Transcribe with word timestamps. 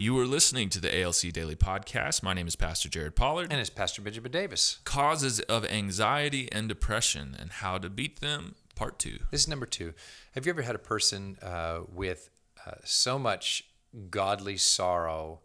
You 0.00 0.16
are 0.20 0.26
listening 0.26 0.68
to 0.68 0.80
the 0.80 1.02
ALC 1.02 1.32
Daily 1.32 1.56
Podcast. 1.56 2.22
My 2.22 2.32
name 2.32 2.46
is 2.46 2.54
Pastor 2.54 2.88
Jared 2.88 3.16
Pollard. 3.16 3.48
And 3.50 3.60
it's 3.60 3.68
Pastor 3.68 4.00
Benjamin 4.00 4.30
Davis. 4.30 4.78
Causes 4.84 5.40
of 5.40 5.64
anxiety 5.64 6.48
and 6.52 6.68
depression 6.68 7.34
and 7.36 7.50
how 7.50 7.78
to 7.78 7.90
beat 7.90 8.20
them, 8.20 8.54
part 8.76 9.00
two. 9.00 9.18
This 9.32 9.40
is 9.40 9.48
number 9.48 9.66
two. 9.66 9.94
Have 10.36 10.46
you 10.46 10.50
ever 10.50 10.62
had 10.62 10.76
a 10.76 10.78
person 10.78 11.36
uh, 11.42 11.80
with 11.92 12.30
uh, 12.64 12.74
so 12.84 13.18
much 13.18 13.64
godly 14.08 14.56
sorrow 14.56 15.40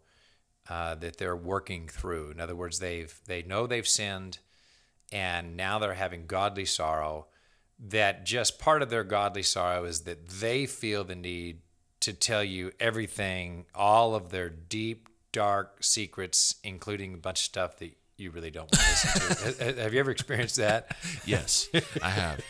uh, 0.70 0.94
that 0.94 1.16
they're 1.16 1.34
working 1.34 1.88
through? 1.88 2.30
In 2.30 2.38
other 2.38 2.54
words, 2.54 2.78
they've 2.78 3.12
they 3.26 3.42
know 3.42 3.66
they've 3.66 3.88
sinned, 3.88 4.38
and 5.10 5.56
now 5.56 5.80
they're 5.80 5.94
having 5.94 6.26
godly 6.26 6.64
sorrow. 6.64 7.26
That 7.76 8.24
just 8.24 8.60
part 8.60 8.82
of 8.82 8.90
their 8.90 9.02
godly 9.02 9.42
sorrow 9.42 9.84
is 9.84 10.02
that 10.02 10.28
they 10.28 10.64
feel 10.66 11.02
the 11.02 11.16
need 11.16 11.62
to 12.04 12.12
tell 12.12 12.44
you 12.44 12.70
everything, 12.78 13.64
all 13.74 14.14
of 14.14 14.30
their 14.30 14.50
deep, 14.50 15.08
dark 15.32 15.82
secrets, 15.82 16.56
including 16.62 17.14
a 17.14 17.16
bunch 17.16 17.40
of 17.40 17.44
stuff 17.44 17.78
that 17.78 17.92
you 18.16 18.30
really 18.30 18.50
don't 18.50 18.64
want 18.64 18.74
to 18.74 18.78
listen 18.78 19.74
to. 19.74 19.80
have 19.82 19.92
you 19.94 20.00
ever 20.00 20.10
experienced 20.10 20.56
that? 20.56 20.96
Yes, 21.26 21.68
I 22.02 22.10
have. 22.10 22.40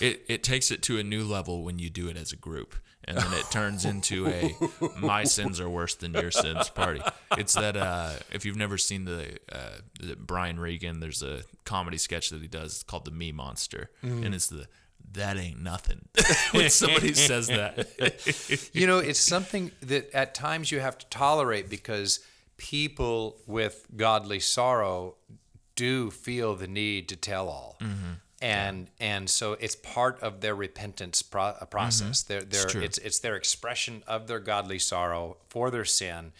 It 0.00 0.24
it 0.28 0.42
takes 0.42 0.70
it 0.70 0.82
to 0.82 0.98
a 0.98 1.04
new 1.04 1.22
level 1.24 1.62
when 1.62 1.78
you 1.78 1.88
do 1.88 2.08
it 2.08 2.16
as 2.16 2.32
a 2.32 2.36
group, 2.36 2.74
and 3.04 3.16
then 3.16 3.32
it 3.32 3.48
turns 3.52 3.84
into 3.84 4.26
a 4.26 4.52
my 4.98 5.22
sins 5.22 5.60
are 5.60 5.70
worse 5.70 5.94
than 5.94 6.12
your 6.12 6.32
sins 6.32 6.68
party. 6.68 7.00
It's 7.38 7.54
that 7.54 7.76
uh, 7.76 8.14
if 8.32 8.44
you've 8.44 8.56
never 8.56 8.76
seen 8.76 9.04
the, 9.04 9.38
uh, 9.50 9.78
the 10.00 10.16
Brian 10.16 10.58
Regan, 10.58 10.98
there's 10.98 11.22
a 11.22 11.42
comedy 11.64 11.98
sketch 11.98 12.30
that 12.30 12.42
he 12.42 12.48
does 12.48 12.82
called 12.82 13.04
the 13.04 13.12
Me 13.12 13.30
Monster, 13.30 13.90
and 14.02 14.34
it's 14.34 14.48
the 14.48 14.66
that 15.12 15.36
ain't 15.38 15.62
nothing 15.62 16.08
when 16.52 16.70
somebody 16.70 17.14
says 17.14 17.48
that. 17.48 18.70
you 18.72 18.86
know, 18.86 18.98
it's 18.98 19.20
something 19.20 19.70
that 19.82 20.12
at 20.14 20.34
times 20.34 20.70
you 20.70 20.80
have 20.80 20.98
to 20.98 21.06
tolerate 21.06 21.68
because 21.68 22.20
people 22.56 23.36
with 23.46 23.86
godly 23.96 24.40
sorrow 24.40 25.14
do 25.74 26.10
feel 26.10 26.54
the 26.54 26.66
need 26.66 27.08
to 27.08 27.16
tell 27.16 27.48
all. 27.48 27.76
Mm-hmm. 27.80 28.12
And 28.42 28.88
and 29.00 29.30
so 29.30 29.54
it's 29.54 29.76
part 29.76 30.20
of 30.20 30.42
their 30.42 30.54
repentance 30.54 31.22
pro- 31.22 31.42
uh, 31.42 31.64
process. 31.64 32.22
Mm-hmm. 32.22 32.32
They're, 32.32 32.42
they're, 32.42 32.68
true. 32.68 32.82
it's 32.82 32.98
it's 32.98 33.18
their 33.20 33.34
expression 33.34 34.02
of 34.06 34.26
their 34.26 34.40
godly 34.40 34.78
sorrow 34.78 35.38
for 35.48 35.70
their 35.70 35.86
sin, 35.86 36.32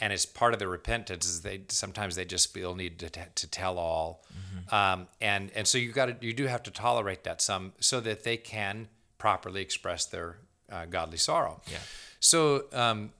and 0.00 0.12
it's 0.12 0.26
part 0.26 0.52
of 0.52 0.58
their 0.58 0.68
repentance. 0.68 1.26
Is 1.26 1.42
they 1.42 1.62
sometimes 1.68 2.16
they 2.16 2.24
just 2.24 2.52
feel 2.52 2.74
need 2.74 2.98
to, 3.00 3.10
t- 3.10 3.20
to 3.34 3.46
tell 3.48 3.78
all, 3.78 4.24
Mm-hmm. 4.30 4.74
um, 4.74 5.08
and 5.20 5.50
and 5.54 5.66
so 5.66 5.78
you 5.78 5.92
got 5.92 6.06
to 6.06 6.26
you 6.26 6.32
do 6.32 6.46
have 6.46 6.62
to 6.64 6.70
tolerate 6.70 7.24
that 7.24 7.40
some 7.42 7.72
so 7.80 8.00
that 8.00 8.24
they 8.24 8.36
can 8.36 8.88
properly 9.18 9.60
express 9.60 10.06
their 10.06 10.38
uh, 10.72 10.86
godly 10.86 11.18
sorrow. 11.18 11.60
Yeah. 11.70 11.78
So 12.20 12.64
um, 12.72 13.10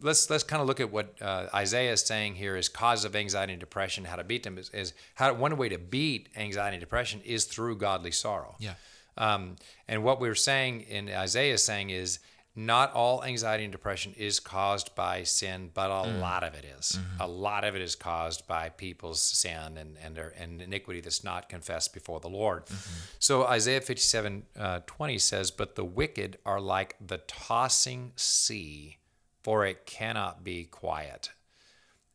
let's 0.00 0.30
let's 0.30 0.42
kind 0.44 0.62
of 0.62 0.68
look 0.68 0.80
at 0.80 0.90
what 0.90 1.14
uh, 1.20 1.46
Isaiah 1.54 1.92
is 1.92 2.00
saying 2.02 2.36
here 2.36 2.56
is 2.56 2.68
cause 2.68 3.04
of 3.04 3.14
anxiety 3.14 3.52
and 3.52 3.60
depression. 3.60 4.04
How 4.04 4.16
to 4.16 4.24
beat 4.24 4.42
them 4.42 4.58
is, 4.58 4.70
is 4.70 4.94
how 5.14 5.32
one 5.34 5.56
way 5.56 5.68
to 5.68 5.78
beat 5.78 6.28
anxiety 6.36 6.76
and 6.76 6.80
depression 6.80 7.20
is 7.24 7.44
through 7.44 7.76
godly 7.76 8.10
sorrow. 8.12 8.56
Yeah. 8.58 8.74
Um, 9.18 9.56
and 9.88 10.02
what 10.02 10.20
we're 10.20 10.34
saying 10.34 10.82
in 10.82 11.10
Isaiah 11.10 11.54
is 11.54 11.64
saying 11.64 11.90
is 11.90 12.20
not 12.56 12.92
all 12.94 13.22
anxiety 13.22 13.64
and 13.64 13.72
depression 13.72 14.12
is 14.16 14.40
caused 14.40 14.94
by 14.96 15.22
sin, 15.22 15.70
but 15.72 15.90
a 15.90 16.08
mm. 16.08 16.20
lot 16.20 16.42
of 16.42 16.54
it 16.54 16.64
is. 16.64 16.92
Mm-hmm. 16.92 17.22
A 17.22 17.26
lot 17.26 17.64
of 17.64 17.76
it 17.76 17.82
is 17.82 17.94
caused 17.94 18.46
by 18.48 18.70
people's 18.70 19.22
sin 19.22 19.78
and 19.78 19.96
and, 20.02 20.16
their, 20.16 20.34
and 20.36 20.60
iniquity 20.60 21.00
that's 21.00 21.22
not 21.22 21.48
confessed 21.48 21.94
before 21.94 22.18
the 22.20 22.28
Lord. 22.28 22.66
Mm-hmm. 22.66 23.00
So 23.18 23.44
Isaiah 23.44 23.80
57 23.80 24.42
uh, 24.58 24.80
20 24.86 25.18
says, 25.18 25.50
But 25.50 25.76
the 25.76 25.84
wicked 25.84 26.38
are 26.44 26.60
like 26.60 26.96
the 27.04 27.18
tossing 27.18 28.12
sea, 28.16 28.98
for 29.42 29.64
it 29.64 29.86
cannot 29.86 30.42
be 30.42 30.64
quiet. 30.64 31.30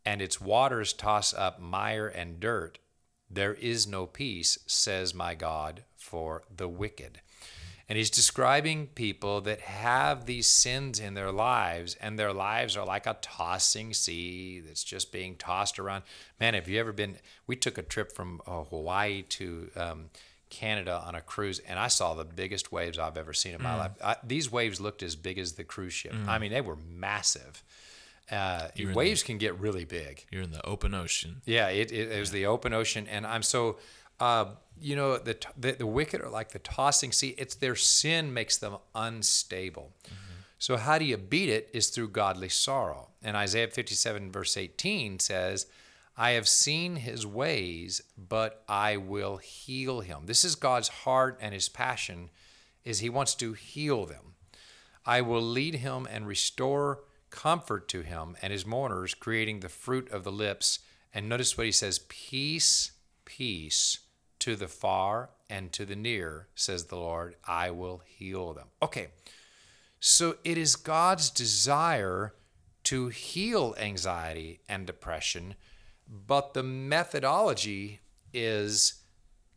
And 0.06 0.22
its 0.22 0.42
waters 0.42 0.94
toss 0.94 1.34
up 1.34 1.60
mire 1.60 2.08
and 2.08 2.40
dirt. 2.40 2.78
There 3.30 3.56
is 3.56 3.88
no 3.88 4.06
peace, 4.06 4.60
says 4.68 5.14
my 5.16 5.34
God, 5.34 5.84
for 5.98 6.44
the 6.56 6.68
wicked. 6.68 7.22
And 7.88 7.98
he's 7.98 8.10
describing 8.10 8.88
people 8.88 9.42
that 9.42 9.62
have 9.62 10.26
these 10.26 10.48
sins 10.48 11.00
in 11.00 11.14
their 11.14 11.32
lives, 11.32 11.96
and 12.02 12.18
their 12.18 12.34
lives 12.34 12.76
are 12.76 12.86
like 12.86 13.06
a 13.06 13.18
tossing 13.22 13.94
sea 13.94 14.60
that's 14.60 14.84
just 14.84 15.12
being 15.12 15.36
tossed 15.36 15.78
around. 15.78 16.04
Man, 16.40 16.56
have 16.56 16.68
you 16.68 16.80
ever 16.80 16.92
been? 16.92 17.18
We 17.46 17.56
took 17.56 17.78
a 17.78 17.84
trip 17.84 18.12
from 18.12 18.42
uh, 18.48 18.64
Hawaii 18.64 19.22
to 19.24 19.70
um, 19.76 20.06
Canada 20.50 21.04
on 21.06 21.14
a 21.16 21.22
cruise, 21.22 21.60
and 21.60 21.78
I 21.78 21.88
saw 21.88 22.16
the 22.16 22.26
biggest 22.26 22.72
waves 22.72 22.98
I've 22.98 23.18
ever 23.18 23.34
seen 23.34 23.54
in 23.54 23.62
my 23.62 23.76
life. 23.76 23.92
I, 24.04 24.16
these 24.24 24.52
waves 24.52 24.82
looked 24.82 25.04
as 25.04 25.16
big 25.16 25.38
as 25.38 25.54
the 25.54 25.64
cruise 25.64 25.94
ship. 25.94 26.16
I 26.28 26.40
mean, 26.40 26.52
they 26.52 26.62
were 26.62 26.78
massive. 26.78 27.64
Uh, 28.32 28.70
waves 28.96 29.22
can 29.22 29.38
get 29.38 29.60
really 29.60 29.86
big. 29.86 30.26
You're 30.32 30.42
in 30.42 30.52
the 30.52 30.66
open 30.66 30.96
ocean. 30.96 31.42
Yeah, 31.46 31.68
it, 31.68 31.92
it, 31.92 32.12
it 32.12 32.20
was 32.20 32.32
the 32.32 32.48
open 32.48 32.74
ocean, 32.74 33.08
and 33.08 33.28
I'm 33.28 33.44
so, 33.44 33.78
uh, 34.20 34.46
you 34.80 34.96
know, 34.96 35.18
the, 35.18 35.38
the 35.58 35.74
the 35.74 35.88
wicked 35.88 36.22
are 36.22 36.30
like 36.30 36.52
the 36.52 36.60
tossing 36.60 37.12
sea. 37.12 37.36
It's 37.38 37.56
their 37.56 37.76
sin 37.76 38.34
makes 38.34 38.58
them 38.58 38.78
unstable. 38.94 39.94
So 40.58 40.78
how 40.78 40.98
do 40.98 41.06
you 41.06 41.18
beat 41.18 41.50
it? 41.50 41.70
Is 41.74 41.90
through 41.90 42.10
godly 42.10 42.50
sorrow. 42.50 43.10
And 43.24 43.36
Isaiah 43.38 43.68
57 43.68 44.32
verse 44.32 44.58
18 44.58 45.20
says, 45.20 45.68
"I 46.18 46.32
have 46.32 46.48
seen 46.48 46.98
his 46.98 47.26
ways, 47.26 48.02
but 48.18 48.64
I 48.68 48.98
will 48.98 49.38
heal 49.38 50.02
him." 50.02 50.26
This 50.26 50.44
is 50.44 50.56
God's 50.56 50.90
heart 50.90 51.38
and 51.42 51.54
his 51.54 51.70
passion, 51.70 52.30
is 52.84 53.00
He 53.00 53.10
wants 53.10 53.36
to 53.36 53.54
heal 53.54 54.06
them. 54.06 54.36
I 55.06 55.22
will 55.22 55.42
lead 55.42 55.76
him 55.76 56.08
and 56.10 56.28
restore 56.28 57.04
comfort 57.30 57.88
to 57.90 58.02
him 58.02 58.36
and 58.42 58.52
his 58.52 58.66
mourners, 58.66 59.14
creating 59.14 59.60
the 59.60 59.70
fruit 59.70 60.10
of 60.10 60.24
the 60.24 60.32
lips. 60.32 60.80
And 61.14 61.30
notice 61.30 61.58
what 61.58 61.66
he 61.66 61.72
says 61.72 62.00
peace, 62.00 62.92
peace 63.24 64.00
to 64.46 64.56
the 64.56 64.68
far 64.68 65.32
and 65.50 65.72
to 65.72 65.86
the 65.86 65.96
near, 65.96 66.46
says 66.54 66.86
the 66.86 66.96
Lord. 66.96 67.36
I 67.48 67.72
will 67.72 68.04
heal 68.06 68.54
them. 68.54 68.68
Okay, 68.80 69.08
so 70.00 70.36
it 70.44 70.56
is 70.56 70.76
God's 70.76 71.32
desire 71.32 72.36
to 72.84 73.08
heal 73.08 73.74
anxiety 73.80 74.60
and 74.70 74.86
depression, 74.86 75.56
but 76.08 76.54
the 76.54 76.62
methodology 76.62 78.02
is 78.36 79.02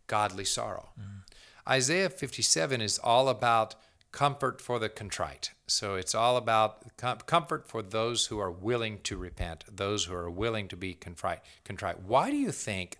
godly 0.06 0.46
sorrow. 0.46 0.88
Mm. 0.98 1.20
Isaiah 1.68 2.08
57 2.08 2.80
is 2.80 2.98
all 2.98 3.28
about 3.28 3.74
comfort 4.10 4.58
for 4.58 4.78
the 4.78 4.88
contrite. 4.88 5.50
So 5.66 5.96
it's 5.96 6.14
all 6.14 6.38
about 6.38 6.96
com- 6.96 7.18
comfort 7.26 7.68
for 7.68 7.82
those 7.82 8.28
who 8.28 8.38
are 8.38 8.50
willing 8.50 9.00
to 9.02 9.18
repent, 9.18 9.64
those 9.70 10.06
who 10.06 10.14
are 10.14 10.30
willing 10.30 10.66
to 10.68 10.78
be 10.78 10.94
contrite. 10.94 11.40
contrite. 11.62 12.00
Why 12.00 12.30
do 12.30 12.38
you 12.38 12.52
think 12.52 12.96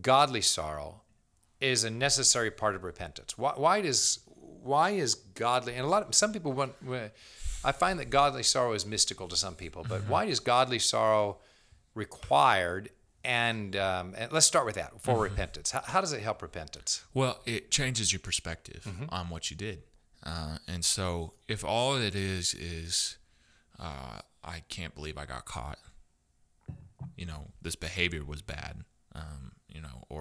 godly 0.00 0.40
sorrow 0.40 1.02
is 1.60 1.84
a 1.84 1.90
necessary 1.90 2.50
part 2.50 2.74
of 2.74 2.84
repentance? 2.84 3.38
Why, 3.38 3.52
why 3.56 3.80
does 3.80 4.20
why 4.62 4.90
is 4.90 5.14
godly 5.14 5.74
and 5.74 5.84
a 5.84 5.88
lot 5.88 6.06
of 6.06 6.14
some 6.14 6.32
people 6.32 6.52
want 6.52 6.74
I 7.64 7.72
find 7.72 7.98
that 7.98 8.10
godly 8.10 8.42
sorrow 8.42 8.74
is 8.74 8.84
mystical 8.84 9.26
to 9.28 9.36
some 9.36 9.54
people, 9.54 9.86
but 9.88 10.02
why 10.06 10.24
is 10.24 10.38
godly 10.38 10.78
sorrow 10.78 11.38
required? 11.94 12.90
And, 13.24 13.74
um, 13.74 14.14
and 14.18 14.30
let's 14.32 14.44
start 14.44 14.66
with 14.66 14.74
that 14.74 15.00
for 15.00 15.18
repentance. 15.18 15.70
How, 15.70 15.80
how 15.82 16.00
does 16.02 16.12
it 16.12 16.20
help 16.20 16.42
repentance? 16.42 17.02
Well, 17.14 17.40
it 17.46 17.70
changes 17.70 18.12
your 18.12 18.20
perspective 18.20 18.86
on 19.08 19.30
what 19.30 19.50
you 19.50 19.56
did. 19.56 19.82
Uh, 20.22 20.58
and 20.68 20.84
so, 20.84 21.32
if 21.48 21.64
all 21.64 21.96
it 21.96 22.14
is 22.14 22.52
is, 22.52 23.16
uh, 23.78 24.20
I 24.42 24.60
can't 24.68 24.94
believe 24.94 25.16
I 25.16 25.24
got 25.24 25.46
caught, 25.46 25.78
you 27.16 27.24
know, 27.24 27.48
this 27.62 27.76
behavior 27.76 28.24
was 28.24 28.42
bad, 28.42 28.84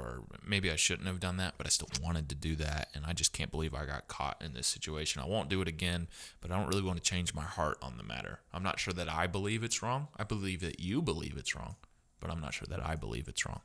or 0.04 0.24
maybe 0.46 0.70
I 0.70 0.76
shouldn't 0.76 1.08
have 1.08 1.20
done 1.20 1.38
that, 1.38 1.56
but 1.58 1.66
I 1.66 1.70
still 1.70 1.90
wanted 2.02 2.30
to 2.30 2.36
do 2.36 2.56
that. 2.58 2.90
And 2.94 3.06
I 3.06 3.14
just 3.14 3.34
can't 3.34 3.52
believe 3.52 3.74
I 3.74 3.86
got 3.86 4.08
caught 4.08 4.42
in 4.44 4.54
this 4.54 4.68
situation. 4.68 5.22
I 5.22 5.28
won't 5.28 5.50
do 5.50 5.62
it 5.62 5.68
again, 5.68 6.08
but 6.42 6.52
I 6.52 6.58
don't 6.58 6.68
really 6.68 6.84
want 6.84 6.98
to 6.98 7.10
change 7.10 7.34
my 7.34 7.44
heart 7.44 7.78
on 7.82 7.98
the 7.98 8.04
matter. 8.04 8.40
I'm 8.54 8.64
not 8.64 8.80
sure 8.80 8.94
that 8.94 9.12
I 9.12 9.28
believe 9.28 9.64
it's 9.64 9.82
wrong. 9.82 10.10
I 10.18 10.24
believe 10.24 10.62
that 10.62 10.80
you 10.80 11.02
believe 11.02 11.36
it's 11.38 11.56
wrong, 11.56 11.76
but 12.20 12.30
I'm 12.30 12.42
not 12.42 12.54
sure 12.54 12.68
that 12.70 12.86
I 12.86 12.96
believe 12.96 13.28
it's 13.28 13.46
wrong. 13.46 13.62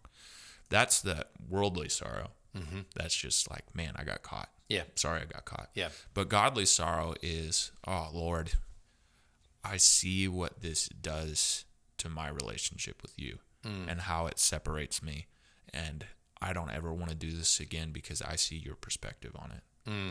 That's 0.69 1.01
the 1.01 1.27
worldly 1.49 1.89
sorrow. 1.89 2.31
Mm-hmm. 2.57 2.81
That's 2.95 3.15
just 3.17 3.51
like, 3.51 3.75
man, 3.75 3.95
I 3.97 4.05
got 4.05 4.23
caught. 4.23 4.49
Yeah. 4.69 4.83
Sorry, 4.95 5.23
I 5.23 5.25
got 5.25 5.45
caught. 5.45 5.71
Yeah. 5.75 5.89
But 6.15 6.29
godly 6.29 6.67
sorrow 6.67 7.15
is, 7.23 7.73
oh 7.87 8.09
Lord, 8.13 8.53
I 9.65 9.77
see 9.77 10.29
what 10.29 10.63
this 10.63 10.89
does 10.89 11.65
to 11.99 12.09
my 12.09 12.29
relationship 12.29 13.03
with 13.03 13.19
you 13.19 13.39
mm. 13.65 13.91
and 13.91 14.03
how 14.03 14.27
it 14.27 14.39
separates 14.39 15.03
me. 15.03 15.27
And 15.73 16.07
I 16.41 16.53
don't 16.53 16.71
ever 16.71 16.93
want 16.93 17.11
to 17.11 17.17
do 17.17 17.31
this 17.33 17.61
again 17.61 17.91
because 17.93 18.23
I 18.23 18.37
see 18.37 18.57
your 18.57 18.75
perspective 18.77 19.33
on 19.37 19.51
it. 19.53 19.63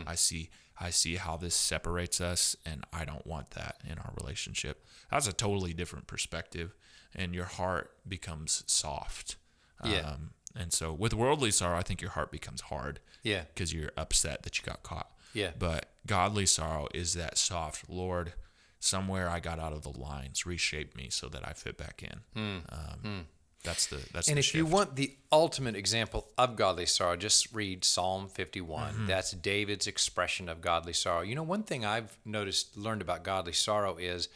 I 0.08 0.16
see 0.16 0.50
I 0.80 0.90
see 0.90 1.14
how 1.16 1.36
this 1.36 1.54
separates 1.54 2.20
us 2.20 2.56
and 2.66 2.84
I 2.92 3.04
don't 3.04 3.24
want 3.24 3.50
that 3.52 3.76
in 3.88 3.96
our 3.98 4.12
relationship. 4.20 4.84
That's 5.08 5.28
a 5.28 5.32
totally 5.32 5.72
different 5.72 6.08
perspective 6.08 6.74
and 7.14 7.32
your 7.32 7.44
heart 7.44 7.92
becomes 8.08 8.64
soft. 8.66 9.36
Yeah. 9.84 10.00
Um, 10.00 10.30
and 10.56 10.72
so 10.72 10.92
with 10.92 11.14
worldly 11.14 11.52
sorrow, 11.52 11.78
I 11.78 11.82
think 11.82 12.00
your 12.02 12.10
heart 12.10 12.32
becomes 12.32 12.62
hard 12.62 12.98
Yeah. 13.22 13.42
because 13.54 13.72
you're 13.72 13.92
upset 13.96 14.42
that 14.42 14.58
you 14.58 14.64
got 14.64 14.82
caught. 14.82 15.12
Yeah. 15.32 15.50
But 15.56 15.90
godly 16.06 16.46
sorrow 16.46 16.88
is 16.92 17.14
that 17.14 17.38
soft, 17.38 17.88
Lord, 17.88 18.32
somewhere 18.80 19.28
I 19.28 19.38
got 19.38 19.60
out 19.60 19.72
of 19.72 19.82
the 19.82 19.96
lines, 19.96 20.44
reshape 20.44 20.96
me 20.96 21.08
so 21.10 21.28
that 21.28 21.46
I 21.46 21.52
fit 21.52 21.78
back 21.78 22.02
in. 22.02 22.62
Um, 22.68 23.26
That's 23.64 23.86
the 23.86 24.00
that's. 24.12 24.28
And 24.28 24.36
the 24.36 24.40
if 24.40 24.54
you 24.54 24.64
want 24.64 24.96
the 24.96 25.16
ultimate 25.32 25.76
example 25.76 26.28
of 26.38 26.56
godly 26.56 26.86
sorrow, 26.86 27.16
just 27.16 27.52
read 27.52 27.84
Psalm 27.84 28.28
51. 28.28 28.92
Mm-hmm. 28.92 29.06
That's 29.06 29.32
David's 29.32 29.86
expression 29.86 30.48
of 30.48 30.60
godly 30.60 30.92
sorrow. 30.92 31.22
You 31.22 31.34
know, 31.34 31.42
one 31.42 31.64
thing 31.64 31.84
I've 31.84 32.16
noticed, 32.24 32.76
learned 32.76 33.02
about 33.02 33.24
godly 33.24 33.52
sorrow 33.52 33.96
is 33.96 34.28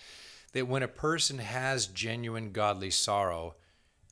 that 0.52 0.68
when 0.68 0.82
a 0.82 0.88
person 0.88 1.38
has 1.38 1.86
genuine 1.86 2.52
godly 2.52 2.90
sorrow, 2.90 3.54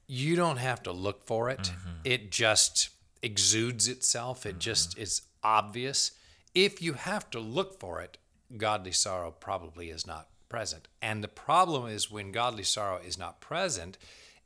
you 0.07 0.37
don't 0.37 0.57
have 0.57 0.83
to 0.85 0.93
look 0.93 1.25
for 1.25 1.51
it. 1.51 1.61
Mm-hmm. 1.61 1.91
It 2.05 2.31
just 2.31 2.91
exudes 3.23 3.89
itself, 3.89 4.47
it 4.47 4.59
just 4.59 4.99
is 4.99 5.23
obvious. 5.43 6.13
If 6.55 6.83
you 6.83 6.95
have 6.95 7.31
to 7.31 7.39
look 7.39 7.79
for 7.79 8.01
it, 8.01 8.19
godly 8.57 8.93
sorrow 8.93 9.31
probably 9.31 9.91
is 9.91 10.07
not 10.07 10.29
present. 10.49 10.89
And 11.01 11.23
the 11.23 11.29
problem 11.29 11.87
is 11.87 12.11
when 12.11 12.33
godly 12.33 12.65
sorrow 12.65 12.99
is 12.99 13.17
not 13.19 13.41
present, 13.41 13.99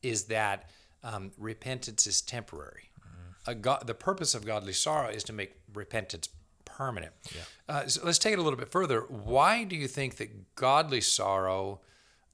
is 0.04 0.24
that 0.24 0.70
um, 1.02 1.32
repentance 1.38 2.06
is 2.06 2.20
temporary. 2.20 2.90
A 3.46 3.54
God, 3.54 3.86
the 3.86 3.94
purpose 3.94 4.34
of 4.34 4.46
godly 4.46 4.72
sorrow 4.72 5.08
is 5.08 5.22
to 5.24 5.32
make 5.32 5.54
repentance 5.74 6.28
permanent. 6.64 7.12
Uh, 7.68 7.86
so 7.86 8.00
let's 8.04 8.18
take 8.18 8.32
it 8.32 8.38
a 8.38 8.42
little 8.42 8.58
bit 8.58 8.70
further. 8.70 9.00
Why 9.00 9.64
do 9.64 9.76
you 9.76 9.86
think 9.86 10.16
that 10.16 10.54
godly 10.54 11.02
sorrow 11.02 11.80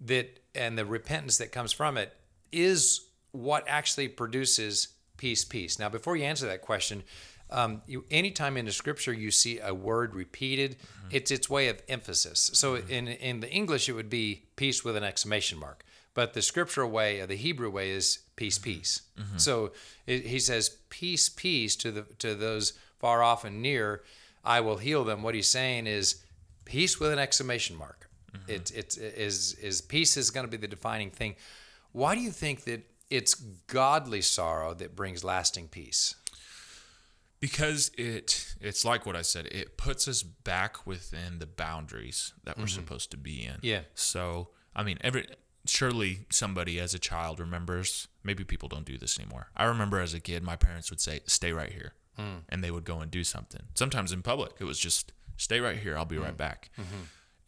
that 0.01 0.41
and 0.55 0.79
the 0.79 0.85
repentance 0.85 1.39
that 1.39 1.53
comes 1.53 1.73
from 1.73 1.97
it 1.97 2.13
is 2.53 3.09
what 3.33 3.65
actually 3.69 4.09
produces 4.09 4.89
peace 5.17 5.45
peace 5.45 5.79
now 5.79 5.89
before 5.89 6.17
you 6.17 6.25
answer 6.25 6.47
that 6.47 6.63
question 6.63 7.03
um, 7.51 7.83
you 7.87 8.05
anytime 8.11 8.57
in 8.57 8.65
the 8.65 8.73
scripture 8.73 9.13
you 9.13 9.31
see 9.31 9.59
a 9.61 9.75
word 9.75 10.15
repeated 10.15 10.77
it's 11.11 11.31
its 11.31 11.51
way 11.51 11.69
of 11.69 11.83
emphasis 11.89 12.51
so 12.55 12.77
in 12.77 13.07
in 13.07 13.41
the 13.41 13.51
english 13.51 13.89
it 13.89 13.93
would 13.93 14.09
be 14.09 14.45
peace 14.57 14.83
with 14.83 14.97
an 14.97 15.05
exclamation 15.05 15.59
mark 15.59 15.85
but 16.21 16.35
the 16.35 16.43
scriptural 16.43 16.91
way 16.91 17.19
or 17.19 17.27
the 17.27 17.35
hebrew 17.35 17.71
way 17.71 17.89
is 17.89 18.19
peace 18.37 18.59
mm-hmm. 18.59 18.73
peace 18.73 19.03
mm-hmm. 19.19 19.39
so 19.39 19.73
it, 20.07 20.27
he 20.27 20.39
says 20.39 20.77
peace 20.91 21.31
peace 21.31 21.75
to 21.75 21.91
the 21.91 22.03
to 22.19 22.35
those 22.35 22.75
far 22.99 23.23
off 23.23 23.43
and 23.43 23.63
near 23.63 24.03
i 24.45 24.61
will 24.61 24.77
heal 24.77 25.03
them 25.03 25.23
what 25.23 25.35
he's 25.35 25.49
saying 25.49 25.87
is 25.87 26.23
peace 26.67 27.01
with 27.01 27.11
an 27.11 27.19
exclamation 27.19 27.75
mark 27.75 28.11
mm-hmm. 28.31 28.51
it's 28.51 28.71
it's 28.73 28.99
is 28.99 29.55
is 29.55 29.81
peace 29.81 30.19
is 30.19 30.31
going 30.31 30.45
to 30.45 30.51
be 30.51 30.59
the 30.59 30.69
defining 30.69 31.11
thing 31.11 31.35
why 31.93 32.15
do 32.15 32.21
you 32.21 32.31
think 32.31 32.65
that 32.65 32.83
it's 33.09 33.33
godly 33.67 34.21
sorrow 34.21 34.75
that 34.75 34.95
brings 34.95 35.25
lasting 35.25 35.69
peace 35.69 36.17
because 37.41 37.91
it 37.97 38.55
it's 38.61 38.85
like 38.85 39.07
what 39.07 39.17
I 39.17 39.23
said. 39.23 39.47
It 39.47 39.79
puts 39.79 40.07
us 40.07 40.23
back 40.23 40.87
within 40.87 41.39
the 41.39 41.47
boundaries 41.47 42.35
that 42.45 42.59
we're 42.59 42.67
supposed 42.67 43.11
to 43.13 43.17
be 43.17 43.47
in. 43.47 43.55
Mm-hmm. 43.55 43.67
Yeah. 43.67 43.81
So 43.95 44.49
I 44.77 44.83
mean, 44.83 44.99
every 45.01 45.27
surely 45.71 46.27
somebody 46.31 46.79
as 46.81 46.95
a 46.95 46.99
child 46.99 47.39
remembers. 47.41 48.09
Maybe 48.25 48.45
people 48.45 48.69
don't 48.69 48.85
do 48.85 48.99
this 48.99 49.19
anymore. 49.19 49.51
I 49.57 49.65
remember 49.65 50.01
as 50.01 50.13
a 50.15 50.21
kid, 50.21 50.43
my 50.43 50.57
parents 50.57 50.91
would 50.91 51.01
say, 51.01 51.21
"Stay 51.27 51.53
right 51.53 51.73
here," 51.73 51.95
Mm. 52.19 52.43
and 52.49 52.63
they 52.65 52.71
would 52.71 52.85
go 52.85 53.01
and 53.01 53.11
do 53.11 53.25
something. 53.25 53.69
Sometimes 53.75 54.13
in 54.13 54.23
public, 54.23 54.53
it 54.59 54.65
was 54.65 54.79
just, 54.79 55.13
"Stay 55.37 55.61
right 55.61 55.79
here. 55.79 55.97
I'll 55.97 56.05
be 56.05 56.17
Mm. 56.17 56.25
right 56.25 56.37
back." 56.37 56.71
Mm-hmm. 56.79 57.03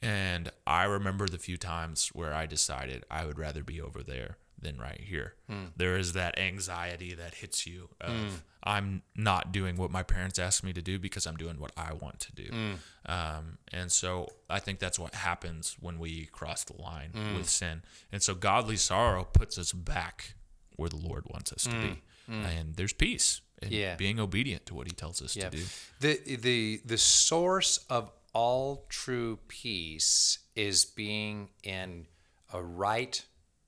And 0.04 0.50
I 0.66 0.84
remember 0.84 1.28
the 1.28 1.38
few 1.38 1.56
times 1.56 2.08
where 2.08 2.34
I 2.34 2.46
decided 2.46 3.04
I 3.10 3.24
would 3.24 3.38
rather 3.38 3.62
be 3.62 3.80
over 3.80 4.02
there 4.02 4.36
than 4.62 4.78
right 4.78 5.00
here. 5.00 5.34
Hmm. 5.48 5.66
There 5.76 5.96
is 5.96 6.12
that 6.14 6.38
anxiety 6.38 7.14
that 7.14 7.34
hits 7.34 7.66
you 7.66 7.90
of 8.00 8.12
hmm. 8.12 8.28
I'm 8.64 9.02
not 9.16 9.52
doing 9.52 9.76
what 9.76 9.90
my 9.90 10.02
parents 10.02 10.38
asked 10.38 10.62
me 10.62 10.72
to 10.72 10.82
do 10.82 10.98
because 10.98 11.26
I'm 11.26 11.36
doing 11.36 11.58
what 11.58 11.72
I 11.76 11.92
want 11.94 12.20
to 12.20 12.32
do. 12.32 12.48
Hmm. 12.50 12.72
Um, 13.06 13.58
and 13.72 13.90
so 13.90 14.28
I 14.48 14.60
think 14.60 14.78
that's 14.78 14.98
what 14.98 15.14
happens 15.14 15.76
when 15.80 15.98
we 15.98 16.26
cross 16.26 16.62
the 16.64 16.80
line 16.80 17.10
with 17.36 17.48
sin. 17.48 17.82
And 18.12 18.22
so 18.22 18.34
godly 18.34 18.76
sorrow 18.76 19.24
puts 19.24 19.58
us 19.58 19.72
back 19.72 20.34
where 20.76 20.88
the 20.88 20.96
Lord 20.96 21.24
wants 21.28 21.52
us 21.52 21.64
to 21.64 21.70
be. 21.70 22.02
And 22.28 22.76
there's 22.76 22.92
peace 22.94 23.42
in 23.60 23.72
Yeah. 23.72 23.96
being 23.96 24.18
obedient 24.18 24.64
to 24.66 24.74
what 24.74 24.86
he 24.86 24.92
tells 24.94 25.20
us 25.20 25.34
to 25.34 25.50
do. 25.50 25.64
The 26.00 26.36
the 26.36 26.80
the 26.84 26.98
source 26.98 27.78
of 27.90 28.10
all 28.32 28.86
true 28.88 29.38
peace 29.48 30.38
is 30.56 30.84
being 30.84 31.50
in 31.62 32.06
a 32.52 32.62
right 32.62 33.24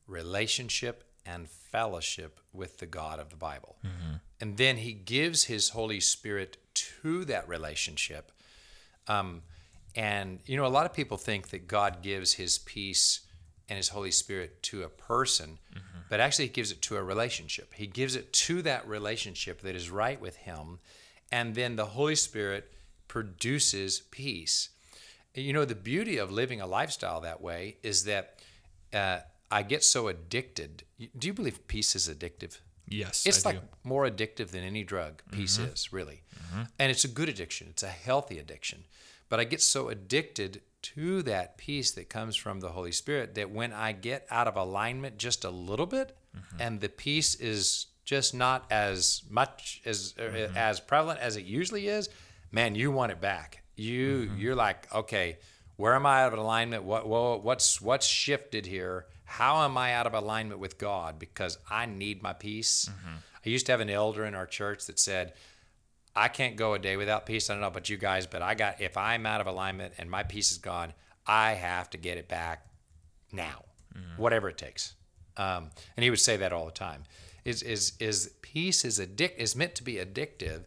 relationship 0.07 1.05
and 1.27 1.49
fellowship 1.49 2.41
with 2.53 2.79
the 2.79 2.87
God 2.87 3.19
of 3.19 3.31
the 3.31 3.37
Bible. 3.37 3.77
And 4.41 4.57
then 4.57 4.77
he 4.79 4.93
gives 4.93 5.45
his 5.45 5.71
Holy 5.71 6.01
Spirit 6.01 6.59
to 6.75 7.25
that 7.27 7.49
relationship. 7.49 8.31
Um, 9.09 9.43
and 9.97 10.41
you 10.47 10.57
know, 10.57 10.67
a 10.67 10.69
lot 10.69 10.87
of 10.87 10.93
people 10.93 11.17
think 11.17 11.49
that 11.49 11.67
God 11.69 12.03
gives 12.03 12.35
his 12.35 12.59
peace 12.59 13.21
and 13.69 13.77
his 13.79 13.89
Holy 13.91 14.11
Spirit 14.11 14.63
to 14.65 14.83
a 14.83 14.89
person, 14.89 15.59
but 16.11 16.21
actually 16.21 16.47
he 16.47 16.51
gives 16.53 16.71
it 16.71 16.83
to 16.83 16.97
a 16.97 17.03
relationship. 17.03 17.73
He 17.75 17.87
gives 17.87 18.15
it 18.15 18.33
to 18.33 18.61
that 18.63 18.87
relationship 18.87 19.63
that 19.63 19.75
is 19.75 19.89
right 19.89 20.21
with 20.21 20.37
him, 20.37 20.81
and 21.33 21.55
then 21.55 21.77
the 21.77 21.87
Holy 21.87 22.17
Spirit 22.17 22.71
produces 23.09 24.01
peace. 24.11 24.69
You 25.35 25.53
know, 25.53 25.65
the 25.65 25.75
beauty 25.75 26.19
of 26.19 26.31
living 26.31 26.61
a 26.61 26.67
lifestyle 26.67 27.21
that 27.23 27.41
way 27.41 27.79
is 27.83 28.05
that 28.05 28.41
uh, 28.93 29.21
I 29.55 29.63
get 29.63 29.85
so 29.85 30.09
addicted. 30.09 30.83
Do 31.17 31.29
you 31.29 31.33
believe 31.33 31.69
peace 31.69 31.95
is 31.95 32.09
addictive? 32.09 32.59
Yes. 32.89 33.25
It's 33.25 33.47
I 33.47 33.51
like 33.51 33.61
do. 33.61 33.69
more 33.85 34.05
addictive 34.05 34.49
than 34.49 34.65
any 34.65 34.83
drug. 34.83 35.23
Peace 35.31 35.59
mm-hmm. 35.59 35.73
is 35.73 35.93
really, 35.93 36.23
mm-hmm. 36.35 36.63
and 36.81 36.91
it's 36.91 37.05
a 37.05 37.09
good 37.09 37.29
addiction. 37.29 37.69
It's 37.71 37.85
a 37.85 37.89
healthy 37.89 38.41
addiction. 38.41 38.83
But 39.29 39.39
I 39.39 39.45
get 39.45 39.63
so 39.63 39.91
addicted 39.91 40.63
to 40.83 41.23
that 41.23 41.57
peace 41.57 41.93
that 41.93 42.09
comes 42.09 42.35
from 42.35 42.59
the 42.59 42.71
Holy 42.71 42.91
Spirit 42.91 43.37
that 43.37 43.51
when 43.51 43.73
I 43.73 43.93
get 43.93 44.27
out 44.29 44.49
of 44.49 44.57
alignment 44.57 45.19
just 45.19 45.45
a 45.45 45.51
little 45.51 45.87
bit, 45.87 46.17
mm-hmm. 46.37 46.61
and 46.61 46.81
the 46.81 46.89
peace 46.89 47.37
is 47.37 47.87
just 48.05 48.35
not 48.35 48.67
as 48.73 49.23
much 49.31 49.81
as 49.87 50.15
uh, 50.19 50.49
as 50.57 50.81
prevalent 50.81 51.21
as 51.21 51.37
it 51.37 51.45
usually 51.45 51.87
is, 51.87 52.09
man, 52.51 52.75
you 52.75 52.91
want 52.91 53.13
it 53.13 53.21
back. 53.21 53.63
You 53.77 54.33
you're 54.37 54.57
like, 54.57 54.93
okay, 54.93 55.39
where 55.77 55.95
am 55.95 56.07
I 56.07 56.23
out 56.23 56.33
of 56.33 56.39
alignment? 56.39 56.85
What, 56.85 57.09
what 57.09 57.43
what's 57.43 57.81
what's 57.81 58.07
shifted 58.07 58.67
here? 58.67 59.07
How 59.25 59.65
am 59.65 59.77
I 59.77 59.95
out 59.95 60.07
of 60.07 60.15
alignment 60.15 60.61
with 60.61 60.79
God? 60.79 61.19
Because 61.19 61.59
I 61.71 61.87
need 61.87 62.23
my 62.23 62.33
peace. 62.33 62.89
I 63.45 63.49
used 63.49 63.67
to 63.67 63.73
have 63.73 63.81
an 63.81 63.91
elder 63.91 64.25
in 64.25 64.35
our 64.35 64.47
church 64.47 64.87
that 64.87 64.99
said, 64.99 65.33
I 66.17 66.29
can't 66.29 66.57
go 66.57 66.75
a 66.75 66.79
day 66.79 66.97
without 66.97 67.27
peace. 67.27 67.51
I 67.51 67.55
don't 67.55 67.61
know 67.61 67.67
about 67.67 67.89
you 67.91 67.97
guys, 67.97 68.27
but 68.27 68.41
I 68.43 68.55
got 68.55 68.81
if 68.81 68.97
I'm 68.97 69.27
out 69.27 69.41
of 69.41 69.47
alignment 69.47 69.95
and 69.99 70.11
my 70.11 70.23
peace 70.23 70.51
is 70.53 70.59
gone, 70.59 70.93
I 71.27 71.53
have 71.53 71.91
to 71.91 71.99
get 71.99 72.19
it 72.19 72.29
back 72.29 72.67
now, 73.33 73.65
whatever 74.17 74.49
it 74.49 74.59
takes. 74.59 74.95
Um, 75.37 75.71
and 75.97 76.05
he 76.05 76.11
would 76.11 76.21
say 76.21 76.37
that 76.37 76.53
all 76.53 76.67
the 76.67 76.71
time. 76.73 77.03
Is 77.45 77.63
is 77.63 77.93
is 77.99 78.31
peace 78.41 78.85
is 78.85 78.99
addict 79.01 79.41
is 79.41 79.55
meant 79.57 79.75
to 79.75 79.83
be 79.83 79.95
addictive, 79.97 80.65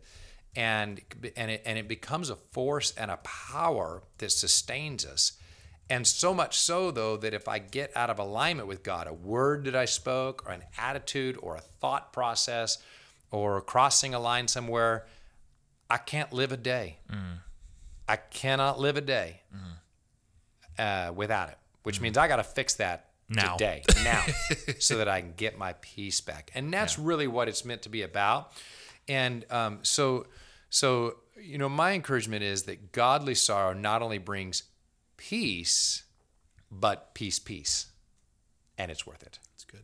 and 0.55 1.01
and 1.35 1.51
it 1.51 1.61
and 1.65 1.77
it 1.77 1.87
becomes 1.87 2.29
a 2.29 2.35
force 2.35 2.91
and 2.97 3.11
a 3.11 3.17
power 3.17 4.03
that 4.17 4.31
sustains 4.31 5.05
us. 5.05 5.33
And 5.89 6.05
so 6.05 6.33
much 6.33 6.59
so, 6.59 6.91
though, 6.91 7.15
that 7.17 7.33
if 7.33 7.47
I 7.47 7.59
get 7.59 7.95
out 7.95 8.09
of 8.09 8.19
alignment 8.19 8.67
with 8.67 8.83
God, 8.83 9.07
a 9.07 9.13
word 9.13 9.63
that 9.65 9.75
I 9.75 9.85
spoke, 9.85 10.43
or 10.45 10.51
an 10.51 10.63
attitude, 10.77 11.37
or 11.41 11.55
a 11.55 11.61
thought 11.61 12.11
process, 12.11 12.77
or 13.31 13.61
crossing 13.61 14.13
a 14.13 14.19
line 14.19 14.49
somewhere, 14.49 15.07
I 15.89 15.97
can't 15.97 16.33
live 16.33 16.51
a 16.51 16.57
day. 16.57 16.97
Mm. 17.09 17.39
I 18.07 18.15
cannot 18.17 18.79
live 18.79 18.97
a 18.97 19.01
day 19.01 19.41
mm-hmm. 19.55 21.09
uh, 21.09 21.13
without 21.13 21.49
it, 21.49 21.57
which 21.83 21.95
mm-hmm. 21.95 22.03
means 22.03 22.17
I 22.17 22.27
got 22.27 22.37
to 22.37 22.43
fix 22.43 22.75
that 22.75 23.09
Now. 23.29 23.53
today, 23.53 23.83
now, 24.03 24.25
so 24.79 24.97
that 24.97 25.07
I 25.07 25.21
can 25.21 25.33
get 25.35 25.57
my 25.57 25.73
peace 25.81 26.21
back. 26.21 26.51
And 26.55 26.73
that's 26.73 26.97
really 26.97 27.27
what 27.27 27.47
it's 27.47 27.65
meant 27.65 27.83
to 27.83 27.89
be 27.89 28.01
about. 28.01 28.51
And 29.07 29.45
um, 29.49 29.79
so, 29.83 30.27
so 30.69 31.17
you 31.41 31.57
know, 31.57 31.69
my 31.69 31.93
encouragement 31.93 32.43
is 32.43 32.63
that 32.63 32.91
godly 32.91 33.35
sorrow 33.35 33.73
not 33.73 34.01
only 34.01 34.17
brings 34.17 34.63
peace, 35.17 36.03
but 36.71 37.13
peace, 37.13 37.39
peace, 37.39 37.87
and 38.77 38.91
it's 38.91 39.05
worth 39.05 39.23
it. 39.23 39.39
It's 39.53 39.63
good. 39.63 39.83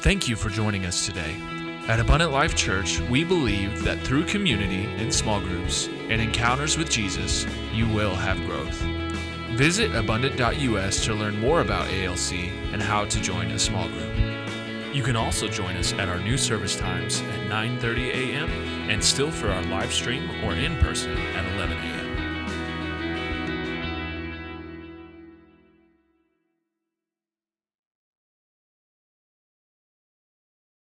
Thank 0.00 0.28
you 0.28 0.36
for 0.36 0.48
joining 0.48 0.86
us 0.86 1.06
today. 1.06 1.36
At 1.88 2.00
Abundant 2.00 2.32
Life 2.32 2.54
Church, 2.54 3.00
we 3.00 3.24
believe 3.24 3.82
that 3.84 3.98
through 4.00 4.26
community 4.26 4.84
in 5.02 5.10
small 5.10 5.40
groups 5.40 5.88
and 6.08 6.20
encounters 6.20 6.76
with 6.76 6.90
Jesus, 6.90 7.46
you 7.72 7.88
will 7.88 8.14
have 8.14 8.36
growth. 8.46 8.78
Visit 9.56 9.94
abundant.us 9.94 11.04
to 11.06 11.14
learn 11.14 11.40
more 11.40 11.62
about 11.62 11.88
ALC 11.88 12.34
and 12.72 12.82
how 12.82 13.06
to 13.06 13.20
join 13.22 13.50
a 13.50 13.58
small 13.58 13.88
group. 13.88 14.27
You 14.98 15.04
can 15.04 15.14
also 15.14 15.46
join 15.46 15.76
us 15.76 15.92
at 15.92 16.08
our 16.08 16.18
new 16.18 16.36
service 16.36 16.74
times 16.74 17.20
at 17.20 17.48
9:30 17.48 18.08
a.m. 18.08 18.50
and 18.90 19.02
still 19.02 19.30
for 19.30 19.46
our 19.48 19.62
live 19.66 19.92
stream 19.92 20.28
or 20.42 20.54
in 20.56 20.76
person 20.78 21.16
at 21.16 21.44
11 21.54 21.76
a.m. 21.78 22.07